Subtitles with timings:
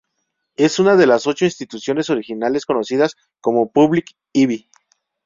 [0.55, 4.67] Es una de las ocho instituciones originales conocidas como Public Ivy.